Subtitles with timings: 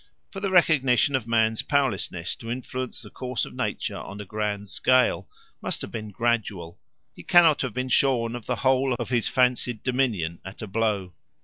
[0.31, 4.71] For the recognition of man's powerlessness to influence the course of nature on a grand
[4.71, 5.29] scale
[5.61, 6.79] must have been gradual;
[7.15, 11.13] he cannot have been shorn of the whole of his fancied dominion at a blow.